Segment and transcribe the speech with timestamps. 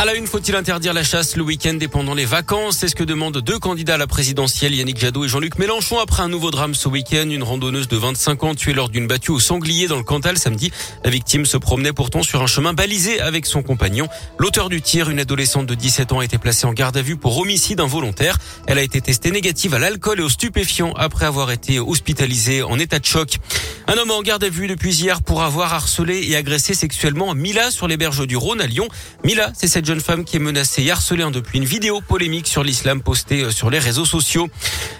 [0.00, 2.76] À la une, faut-il interdire la chasse le week-end et pendant les vacances?
[2.78, 6.22] C'est ce que demandent deux candidats à la présidentielle, Yannick Jadot et Jean-Luc Mélenchon, après
[6.22, 7.28] un nouveau drame ce week-end.
[7.28, 10.70] Une randonneuse de 25 ans tuée lors d'une battue au sanglier dans le Cantal samedi.
[11.02, 14.06] La victime se promenait pourtant sur un chemin balisé avec son compagnon.
[14.38, 17.16] L'auteur du tir, une adolescente de 17 ans, a été placée en garde à vue
[17.16, 18.38] pour homicide involontaire.
[18.68, 22.78] Elle a été testée négative à l'alcool et aux stupéfiants après avoir été hospitalisée en
[22.78, 23.38] état de choc.
[23.88, 27.72] Un homme en garde à vue depuis hier pour avoir harcelé et agressé sexuellement Mila
[27.72, 28.86] sur les berges du Rhône à Lyon.
[29.24, 32.46] Mila, c'est cette jeune femme qui est menacée et harcelée hein, depuis une vidéo polémique
[32.46, 34.50] sur l'islam postée euh, sur les réseaux sociaux.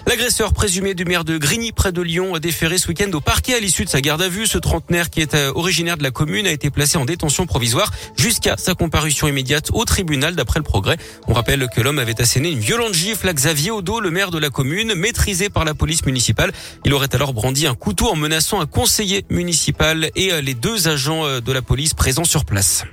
[0.07, 3.53] L'agresseur présumé du maire de Grigny près de Lyon a déféré ce week-end au parquet
[3.53, 4.47] à l'issue de sa garde à vue.
[4.47, 7.91] Ce trentenaire qui est euh, originaire de la commune a été placé en détention provisoire
[8.17, 10.97] jusqu'à sa comparution immédiate au tribunal d'après le progrès.
[11.27, 14.39] On rappelle que l'homme avait asséné une violente gifle à Xavier Odo, le maire de
[14.39, 16.51] la commune, maîtrisé par la police municipale.
[16.83, 20.87] Il aurait alors brandi un couteau en menaçant un conseiller municipal et euh, les deux
[20.87, 22.85] agents de la police présents sur place.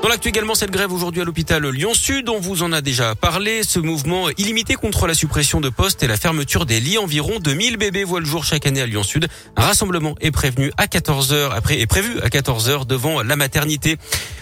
[0.00, 3.64] Dans l'actu également, cette grève aujourd'hui à l'hôpital Lyon-Sud, on vous en a déjà parlé.
[3.64, 6.98] Ce mouvement illimité contre la suppression de postes et la fermeture des lits.
[6.98, 9.26] Environ 2000 bébés voient le jour chaque année à Lyon-Sud.
[9.56, 13.34] Un rassemblement est prévenu à 14 heures, après, est prévu à 14 heures devant la
[13.34, 13.98] maternité.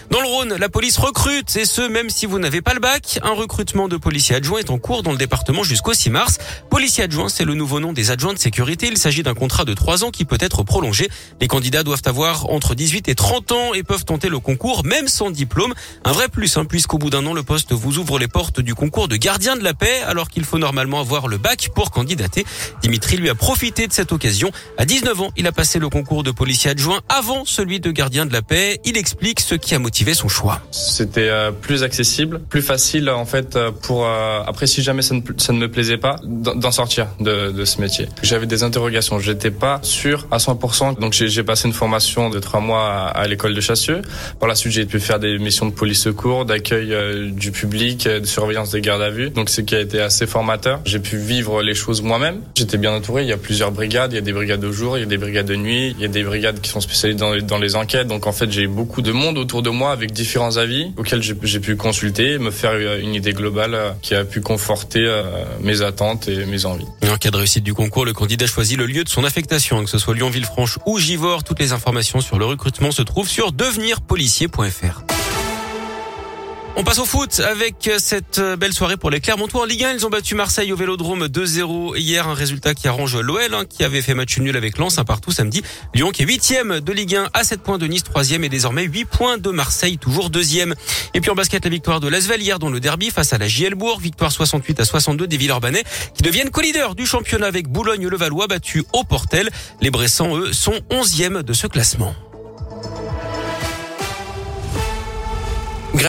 [0.09, 3.19] Dans le Rhône, la police recrute, et ce, même si vous n'avez pas le bac.
[3.23, 6.37] Un recrutement de policiers adjoints est en cours dans le département jusqu'au 6 mars.
[6.69, 8.87] Policiers adjoints, c'est le nouveau nom des adjoints de sécurité.
[8.87, 11.09] Il s'agit d'un contrat de 3 ans qui peut être prolongé.
[11.41, 15.09] Les candidats doivent avoir entre 18 et 30 ans et peuvent tenter le concours, même
[15.09, 15.73] sans diplôme.
[16.05, 18.75] Un vrai plus, hein, puisqu'au bout d'un an, le poste vous ouvre les portes du
[18.75, 22.45] concours de gardien de la paix, alors qu'il faut normalement avoir le bac pour candidater.
[22.81, 24.51] Dimitri lui a profité de cette occasion.
[24.77, 28.25] À 19 ans, il a passé le concours de policier adjoint avant celui de gardien
[28.25, 28.79] de la paix.
[28.85, 30.61] Il explique ce qui a motivé son choix.
[30.71, 35.15] C'était euh, plus accessible, plus facile en fait euh, pour euh, après si jamais ça
[35.15, 38.07] ne, ça ne me plaisait pas d'en sortir de, de, ce métier.
[38.23, 40.99] J'avais des interrogations, j'étais pas sûr à 100%.
[40.99, 44.01] Donc j'ai passé une formation de trois mois à, à l'école de Chassieux.
[44.39, 46.95] Par la suite j'ai pu faire des missions de police secours, d'accueil
[47.31, 49.29] du public, de surveillance des gardes à vue.
[49.29, 50.79] Donc c'est qui a été assez formateur.
[50.85, 52.41] J'ai pu vivre les choses moi-même.
[52.55, 53.23] J'étais bien entouré.
[53.23, 54.13] Il y a plusieurs brigades.
[54.13, 56.01] Il y a des brigades de jour, il y a des brigades de nuit, il
[56.01, 58.07] y a des brigades qui sont spécialisées dans, dans les enquêtes.
[58.07, 61.59] Donc en fait j'ai beaucoup de monde autour de moi avec différents avis auxquels j'ai
[61.59, 65.23] pu consulter, me faire une idée globale euh, qui a pu conforter euh,
[65.61, 66.85] mes attentes et mes envies.
[67.09, 69.89] En cas de réussite du concours, le candidat choisit le lieu de son affectation, que
[69.89, 71.43] ce soit Lyon-Villefranche ou Givors.
[71.43, 75.16] Toutes les informations sur le recrutement se trouvent sur devenirpolicier.fr.
[76.79, 79.93] On passe au foot avec cette belle soirée pour les Clermontois en Ligue 1.
[79.93, 83.83] Ils ont battu Marseille au Vélodrome 2-0 hier, un résultat qui arrange l'OL hein, qui
[83.83, 85.63] avait fait match nul avec Lens un partout samedi.
[85.95, 88.83] Lyon qui est huitième de Ligue 1 à 7 points de Nice, troisième et désormais
[88.83, 90.75] 8 points de Marseille, toujours deuxième.
[91.15, 93.47] Et puis en basket, la victoire de Lasvel hier dans le derby face à la
[93.47, 95.83] JL Bourg, victoire 68 à 62 des Villeurbanais
[96.13, 99.49] qui deviennent co-leaders du championnat avec Boulogne-le-Valois battu au Portel.
[99.81, 102.13] Les Bressans, eux, sont onzièmes de ce classement.